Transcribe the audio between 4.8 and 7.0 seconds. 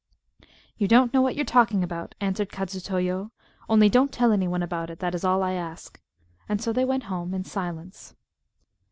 it, that is all I ask;" and so they